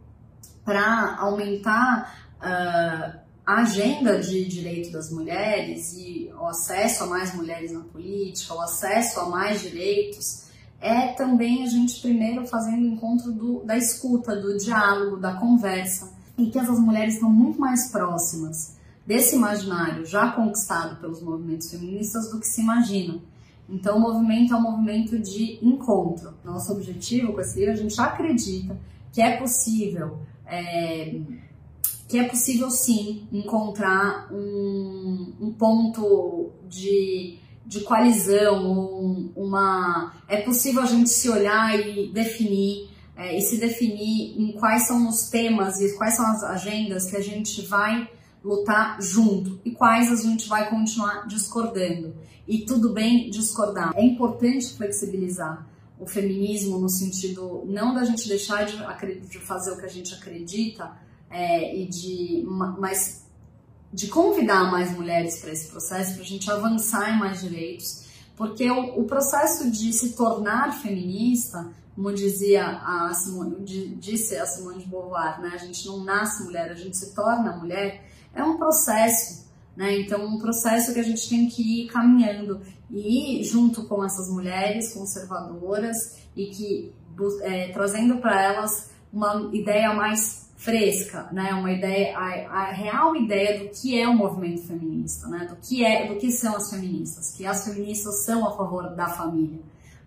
para 0.65 1.15
aumentar 1.19 2.29
uh, 2.37 3.19
a 3.45 3.61
agenda 3.61 4.19
de 4.19 4.45
direito 4.45 4.91
das 4.91 5.09
mulheres 5.09 5.93
e 5.93 6.29
o 6.33 6.45
acesso 6.45 7.03
a 7.03 7.07
mais 7.07 7.33
mulheres 7.33 7.71
na 7.71 7.81
política, 7.81 8.53
o 8.53 8.61
acesso 8.61 9.19
a 9.19 9.29
mais 9.29 9.61
direitos, 9.61 10.43
é 10.83 11.13
também 11.13 11.63
a 11.63 11.67
gente 11.67 12.01
primeiro 12.01 12.45
fazendo 12.45 12.83
o 12.83 12.87
encontro 12.87 13.31
do, 13.31 13.63
da 13.63 13.77
escuta, 13.77 14.35
do 14.35 14.57
diálogo, 14.57 15.15
da 15.15 15.33
conversa, 15.35 16.11
em 16.37 16.49
que 16.49 16.59
essas 16.59 16.77
mulheres 16.77 17.13
estão 17.13 17.29
muito 17.29 17.57
mais 17.57 17.89
próximas 17.89 18.75
desse 19.07 19.37
imaginário 19.37 20.05
já 20.05 20.31
conquistado 20.33 20.99
pelos 20.99 21.21
movimentos 21.21 21.71
feministas 21.71 22.29
do 22.29 22.39
que 22.39 22.45
se 22.45 22.61
imaginam. 22.61 23.21
Então, 23.69 23.97
o 23.97 24.01
movimento 24.01 24.53
é 24.53 24.57
um 24.57 24.61
movimento 24.61 25.17
de 25.17 25.57
encontro. 25.65 26.33
Nosso 26.43 26.73
objetivo 26.73 27.31
com 27.31 27.39
esse 27.39 27.57
livro, 27.57 27.73
a 27.73 27.77
gente 27.77 28.01
acredita 28.01 28.77
que 29.13 29.21
é 29.21 29.37
possível, 29.37 30.17
é, 30.45 31.17
que 32.09 32.19
é 32.19 32.27
possível 32.27 32.69
sim 32.69 33.25
encontrar 33.31 34.27
um, 34.33 35.33
um 35.39 35.53
ponto 35.53 36.51
de 36.67 37.39
de 37.65 37.81
coalizão, 37.81 38.71
um, 38.71 39.31
uma 39.35 40.13
é 40.27 40.41
possível 40.41 40.81
a 40.81 40.85
gente 40.85 41.09
se 41.09 41.29
olhar 41.29 41.79
e 41.79 42.11
definir 42.11 42.89
é, 43.15 43.37
e 43.37 43.41
se 43.41 43.57
definir 43.57 44.39
em 44.39 44.53
quais 44.53 44.87
são 44.87 45.07
os 45.07 45.29
temas 45.29 45.79
e 45.79 45.95
quais 45.97 46.15
são 46.15 46.25
as 46.25 46.43
agendas 46.43 47.09
que 47.09 47.15
a 47.15 47.21
gente 47.21 47.61
vai 47.61 48.09
lutar 48.43 49.01
junto 49.01 49.59
e 49.63 49.71
quais 49.71 50.11
a 50.11 50.15
gente 50.15 50.49
vai 50.49 50.69
continuar 50.69 51.27
discordando. 51.27 52.15
E 52.47 52.65
tudo 52.65 52.91
bem 52.91 53.29
discordar. 53.29 53.93
É 53.95 54.03
importante 54.03 54.73
flexibilizar 54.75 55.65
o 55.99 56.05
feminismo 56.05 56.77
no 56.79 56.89
sentido 56.89 57.63
não 57.65 57.93
da 57.93 58.03
gente 58.03 58.27
deixar 58.27 58.65
de, 58.65 58.75
de 59.21 59.39
fazer 59.39 59.71
o 59.71 59.77
que 59.77 59.85
a 59.85 59.89
gente 59.89 60.13
acredita 60.13 60.91
é, 61.29 61.77
e 61.77 61.87
de 61.87 62.43
mas 62.45 63.22
de 63.93 64.07
convidar 64.07 64.71
mais 64.71 64.91
mulheres 64.91 65.39
para 65.39 65.51
esse 65.51 65.67
processo, 65.67 66.15
para 66.15 66.23
a 66.23 66.25
gente 66.25 66.49
avançar 66.51 67.15
em 67.15 67.19
mais 67.19 67.41
direitos, 67.41 68.03
porque 68.35 68.69
o, 68.69 68.99
o, 68.99 69.05
processo 69.05 69.69
de 69.69 69.93
se 69.93 70.13
tornar 70.13 70.73
feminista, 70.81 71.71
como 71.93 72.11
dizia 72.11 72.65
a 72.65 73.13
Simone, 73.13 73.63
disse 73.99 74.35
a 74.35 74.45
Simone 74.47 74.79
de 74.79 74.89
Beauvoir, 74.89 75.39
né? 75.39 75.51
a 75.53 75.57
gente 75.57 75.85
não 75.85 76.03
nasce 76.03 76.43
mulher, 76.43 76.71
a 76.71 76.75
gente 76.75 76.97
se 76.97 77.13
torna 77.13 77.55
mulher, 77.55 78.09
é 78.33 78.43
um 78.43 78.57
processo, 78.57 79.45
né? 79.77 79.99
Então, 79.99 80.25
um 80.25 80.39
processo 80.39 80.91
que 80.91 80.99
a 80.99 81.03
gente 81.03 81.29
tem 81.29 81.47
que 81.47 81.83
ir 81.83 81.87
caminhando 81.87 82.61
e 82.89 83.41
ir 83.41 83.43
junto 83.43 83.83
com 83.83 84.03
essas 84.03 84.27
mulheres 84.27 84.91
conservadoras 84.91 85.97
e 86.35 86.47
que 86.47 86.93
é, 87.41 87.71
trazendo 87.71 88.17
para 88.17 88.41
elas 88.41 88.89
uma 89.11 89.51
ideia 89.53 89.93
mais 89.93 90.42
fresca, 90.63 91.27
né? 91.33 91.53
Uma 91.53 91.71
ideia, 91.73 92.17
a, 92.17 92.61
a, 92.61 92.71
real 92.71 93.13
ideia 93.17 93.59
do 93.59 93.69
que 93.69 93.99
é 93.99 94.07
o 94.07 94.15
movimento 94.15 94.65
feminista, 94.65 95.27
né? 95.27 95.45
Do 95.49 95.57
que 95.57 95.83
é, 95.83 96.07
do 96.07 96.15
que 96.15 96.31
são 96.31 96.55
as 96.55 96.69
feministas, 96.69 97.35
que 97.35 97.45
as 97.45 97.65
feministas 97.65 98.23
são 98.23 98.47
a 98.47 98.51
favor 98.55 98.95
da 98.95 99.09
família, 99.09 99.59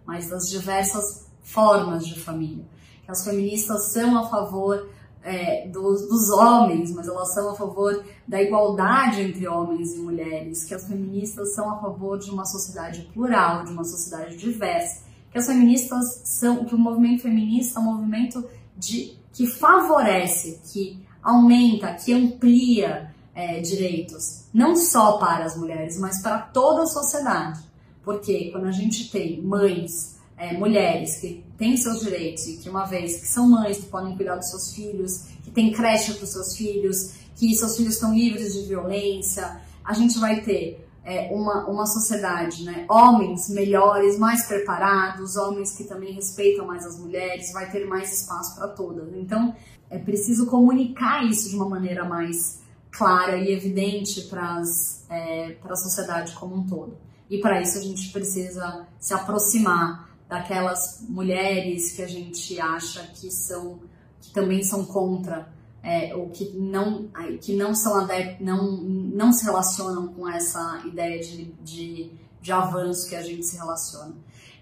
mas 0.06 0.30
das 0.30 0.48
diversas 0.48 1.26
formas 1.42 2.06
de 2.06 2.18
família. 2.18 2.64
Que 3.04 3.10
as 3.10 3.22
feministas 3.22 3.92
são 3.92 4.18
a 4.18 4.30
favor 4.30 4.88
é, 5.22 5.68
dos, 5.68 6.08
dos 6.08 6.30
homens, 6.30 6.90
mas 6.90 7.06
elas 7.06 7.34
são 7.34 7.50
a 7.50 7.54
favor 7.54 8.02
da 8.26 8.42
igualdade 8.42 9.20
entre 9.20 9.46
homens 9.46 9.92
e 9.92 9.98
mulheres. 9.98 10.64
Que 10.64 10.74
as 10.74 10.88
feministas 10.88 11.54
são 11.54 11.70
a 11.70 11.80
favor 11.82 12.18
de 12.18 12.30
uma 12.30 12.46
sociedade 12.46 13.02
plural, 13.12 13.62
de 13.64 13.72
uma 13.72 13.84
sociedade 13.84 14.38
diversa. 14.38 15.04
Que 15.30 15.36
as 15.36 15.46
feministas 15.46 16.22
são, 16.24 16.64
que 16.64 16.74
o 16.74 16.78
movimento 16.78 17.22
feminista 17.22 17.78
é 17.78 17.82
um 17.82 17.94
movimento 17.94 18.42
de 18.74 19.18
que 19.36 19.46
favorece, 19.46 20.60
que 20.72 20.98
aumenta, 21.22 21.92
que 21.92 22.12
amplia 22.14 23.14
é, 23.34 23.60
direitos, 23.60 24.44
não 24.52 24.74
só 24.74 25.18
para 25.18 25.44
as 25.44 25.54
mulheres, 25.58 25.98
mas 25.98 26.22
para 26.22 26.38
toda 26.38 26.84
a 26.84 26.86
sociedade. 26.86 27.60
Porque 28.02 28.50
quando 28.50 28.66
a 28.66 28.72
gente 28.72 29.10
tem 29.10 29.42
mães, 29.42 30.16
é, 30.38 30.56
mulheres 30.56 31.20
que 31.20 31.44
têm 31.58 31.76
seus 31.76 32.00
direitos 32.00 32.46
e 32.46 32.56
que 32.56 32.70
uma 32.70 32.86
vez 32.86 33.20
que 33.20 33.26
são 33.26 33.46
mães, 33.46 33.78
que 33.78 33.86
podem 33.86 34.16
cuidar 34.16 34.36
dos 34.36 34.48
seus 34.48 34.72
filhos, 34.72 35.26
que 35.44 35.50
tem 35.50 35.70
creche 35.70 36.14
para 36.14 36.24
os 36.24 36.30
seus 36.30 36.56
filhos, 36.56 37.12
que 37.34 37.54
seus 37.54 37.76
filhos 37.76 37.94
estão 37.94 38.14
livres 38.14 38.54
de 38.54 38.62
violência, 38.62 39.60
a 39.84 39.92
gente 39.92 40.18
vai 40.18 40.40
ter 40.40 40.85
é, 41.06 41.32
uma, 41.32 41.64
uma 41.68 41.86
sociedade, 41.86 42.64
né? 42.64 42.84
Homens 42.90 43.48
melhores, 43.48 44.18
mais 44.18 44.44
preparados, 44.44 45.36
homens 45.36 45.76
que 45.76 45.84
também 45.84 46.12
respeitam 46.12 46.66
mais 46.66 46.84
as 46.84 46.98
mulheres, 46.98 47.52
vai 47.52 47.70
ter 47.70 47.86
mais 47.86 48.12
espaço 48.12 48.56
para 48.56 48.66
todas. 48.66 49.14
Então, 49.14 49.54
é 49.88 49.98
preciso 49.98 50.46
comunicar 50.46 51.24
isso 51.24 51.48
de 51.48 51.54
uma 51.54 51.68
maneira 51.68 52.04
mais 52.04 52.60
clara 52.90 53.36
e 53.36 53.52
evidente 53.52 54.22
para 54.22 54.60
é, 55.08 55.56
a 55.62 55.76
sociedade 55.76 56.32
como 56.34 56.56
um 56.56 56.66
todo. 56.66 56.98
E 57.30 57.38
para 57.38 57.62
isso 57.62 57.78
a 57.78 57.82
gente 57.82 58.10
precisa 58.10 58.84
se 58.98 59.14
aproximar 59.14 60.10
daquelas 60.28 61.04
mulheres 61.08 61.92
que 61.92 62.02
a 62.02 62.08
gente 62.08 62.58
acha 62.60 63.06
que 63.14 63.30
são 63.30 63.78
que 64.20 64.32
também 64.32 64.62
são 64.64 64.84
contra 64.84 65.48
é, 65.86 66.12
ou 66.16 66.30
que 66.30 66.50
não, 66.56 67.08
que 67.40 67.54
não 67.54 67.72
são 67.72 68.08
não, 68.40 68.76
não 68.82 69.32
se 69.32 69.44
relacionam 69.44 70.08
com 70.08 70.28
essa 70.28 70.82
ideia 70.84 71.22
de, 71.22 71.44
de, 71.62 72.10
de 72.42 72.52
avanço 72.52 73.08
que 73.08 73.14
a 73.14 73.22
gente 73.22 73.46
se 73.46 73.56
relaciona, 73.56 74.12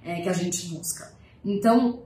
é, 0.05 0.21
que 0.21 0.29
a 0.29 0.35
gente 0.35 0.67
busca. 0.67 1.11
Então, 1.43 2.03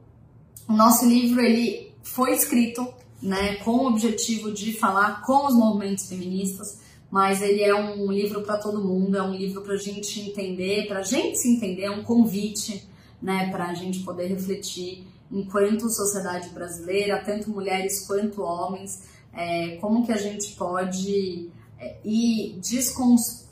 o 0.68 0.72
nosso 0.72 1.04
livro 1.04 1.40
ele 1.40 1.92
foi 2.00 2.32
escrito 2.32 2.86
né, 3.20 3.56
com 3.56 3.72
o 3.72 3.88
objetivo 3.88 4.52
de 4.52 4.72
falar 4.74 5.22
com 5.22 5.48
os 5.48 5.54
movimentos 5.54 6.08
feministas, 6.08 6.78
mas 7.10 7.42
ele 7.42 7.64
é 7.64 7.74
um 7.74 8.12
livro 8.12 8.42
para 8.42 8.56
todo 8.56 8.84
mundo, 8.84 9.16
é 9.16 9.22
um 9.22 9.34
livro 9.34 9.62
para 9.62 9.74
a 9.74 9.78
gente 9.78 10.20
entender, 10.20 10.86
para 10.86 11.00
a 11.00 11.02
gente 11.02 11.38
se 11.38 11.48
entender, 11.48 11.82
é 11.82 11.90
um 11.90 12.04
convite 12.04 12.88
né, 13.20 13.50
para 13.50 13.70
a 13.70 13.74
gente 13.74 13.98
poder 14.04 14.28
refletir 14.28 15.04
enquanto 15.30 15.88
sociedade 15.90 16.48
brasileira, 16.50 17.22
tanto 17.24 17.50
mulheres 17.50 18.06
quanto 18.06 18.42
homens, 18.42 19.02
é, 19.32 19.76
como 19.76 20.04
que 20.04 20.12
a 20.12 20.16
gente 20.16 20.54
pode 20.56 21.50
é, 21.78 21.96
ir, 22.04 22.60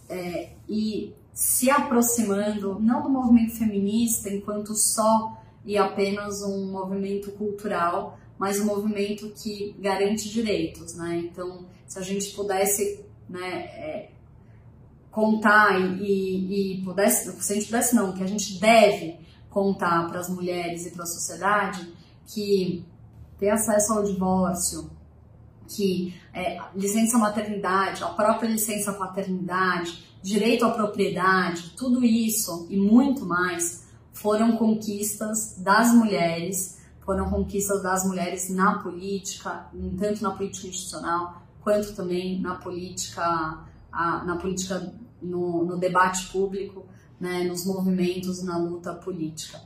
é, 0.09 0.51
ir 0.69 1.15
se 1.33 1.71
aproximando, 1.71 2.81
não 2.81 3.03
do 3.03 3.11
movimento 3.11 3.57
feminista 3.57 4.31
enquanto 4.31 4.75
só 4.75 5.37
e 5.65 5.77
apenas 5.77 6.43
um 6.43 6.71
movimento 6.73 7.31
cultural, 7.33 8.19
mas 8.39 8.61
um 8.61 8.65
movimento 8.65 9.31
que 9.31 9.75
garante 9.79 10.31
direitos, 10.31 10.95
né? 10.95 11.25
Então, 11.25 11.67
se 11.87 11.99
a 11.99 12.03
gente 12.03 12.33
pudesse, 12.35 13.05
né, 13.29 13.49
é, 13.49 14.11
contar 15.11 15.81
e, 16.01 16.75
e, 16.75 16.83
pudesse, 16.83 17.33
se 17.43 17.53
a 17.53 17.57
gente 17.57 17.67
pudesse 17.67 17.95
não, 17.95 18.13
que 18.13 18.23
a 18.23 18.27
gente 18.27 18.59
deve 18.61 19.19
contar 19.51 20.09
para 20.09 20.21
as 20.21 20.29
mulheres 20.29 20.87
e 20.87 20.91
para 20.91 21.05
a 21.05 21.07
sociedade 21.07 21.93
que 22.27 22.85
ter 23.39 23.51
acesso 23.51 23.93
ao 23.93 24.03
divórcio, 24.03 24.91
que 25.69 26.15
é, 26.33 26.59
licença 26.75 27.19
maternidade, 27.19 28.03
a 28.03 28.09
própria 28.09 28.49
licença 28.49 28.93
paternidade, 28.93 30.07
direito 30.23 30.65
à 30.65 30.71
propriedade, 30.71 31.75
tudo 31.77 32.05
isso 32.05 32.67
e 32.71 32.77
muito 32.77 33.25
mais 33.25 33.87
foram 34.13 34.57
conquistas 34.57 35.57
das 35.59 35.93
mulheres, 35.93 36.81
foram 37.05 37.31
conquistas 37.31 37.83
das 37.83 38.05
mulheres 38.05 38.51
na 38.51 38.79
política, 38.79 39.69
tanto 39.99 40.23
na 40.23 40.31
política 40.31 40.69
institucional 40.69 41.43
quanto 41.61 41.95
também 41.95 42.41
na 42.41 42.55
política, 42.55 43.65
na 43.93 44.37
política 44.41 44.93
no, 45.21 45.65
no 45.65 45.77
debate 45.77 46.27
público 46.33 46.87
né, 47.21 47.45
nos 47.45 47.65
movimentos 47.65 48.43
na 48.43 48.59
luta 48.59 48.93
política. 48.95 49.61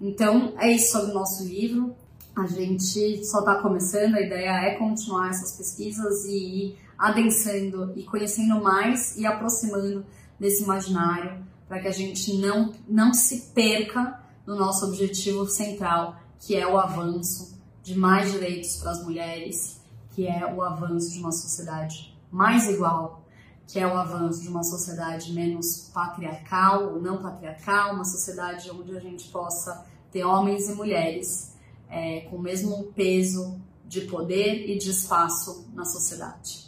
Então, 0.00 0.54
é 0.58 0.72
isso 0.72 0.92
sobre 0.92 1.10
o 1.10 1.14
nosso 1.14 1.44
livro. 1.44 1.94
A 2.34 2.46
gente 2.46 3.24
só 3.24 3.40
está 3.40 3.56
começando, 3.62 4.14
a 4.14 4.20
ideia 4.20 4.50
é 4.68 4.74
continuar 4.74 5.30
essas 5.30 5.56
pesquisas 5.56 6.24
e 6.26 6.36
ir 6.36 6.78
adensando 6.98 7.92
e 7.96 8.02
conhecendo 8.02 8.62
mais 8.62 9.16
e 9.16 9.26
aproximando 9.26 10.04
desse 10.38 10.64
imaginário 10.64 11.44
para 11.68 11.80
que 11.80 11.88
a 11.88 11.92
gente 11.92 12.36
não, 12.38 12.72
não 12.88 13.12
se 13.12 13.52
perca 13.52 14.20
no 14.46 14.54
nosso 14.54 14.86
objetivo 14.86 15.46
central, 15.48 16.16
que 16.38 16.54
é 16.54 16.66
o 16.66 16.78
avanço 16.78 17.58
de 17.82 17.98
mais 17.98 18.30
direitos 18.32 18.76
para 18.76 18.92
as 18.92 19.02
mulheres, 19.02 19.80
que 20.14 20.26
é 20.26 20.46
o 20.52 20.62
avanço 20.62 21.12
de 21.12 21.18
uma 21.18 21.32
sociedade 21.32 22.16
mais 22.30 22.68
igual, 22.68 23.25
que 23.66 23.78
é 23.78 23.86
o 23.86 23.96
avanço 23.96 24.42
de 24.42 24.48
uma 24.48 24.62
sociedade 24.62 25.32
menos 25.32 25.90
patriarcal 25.92 26.94
ou 26.94 27.02
não 27.02 27.20
patriarcal, 27.20 27.94
uma 27.94 28.04
sociedade 28.04 28.70
onde 28.70 28.96
a 28.96 29.00
gente 29.00 29.28
possa 29.28 29.84
ter 30.10 30.24
homens 30.24 30.68
e 30.68 30.74
mulheres 30.74 31.54
é, 31.88 32.20
com 32.22 32.36
o 32.36 32.42
mesmo 32.42 32.84
peso 32.94 33.60
de 33.84 34.02
poder 34.02 34.70
e 34.70 34.78
de 34.78 34.90
espaço 34.90 35.68
na 35.74 35.84
sociedade. 35.84 36.66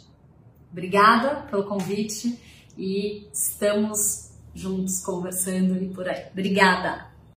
Obrigada 0.71 1.47
pelo 1.49 1.63
convite 1.63 2.39
e 2.77 3.27
estamos 3.33 4.31
juntos 4.53 5.01
conversando 5.01 5.81
e 5.81 5.89
por 5.89 6.07
aí. 6.07 6.27
Obrigada! 6.31 7.08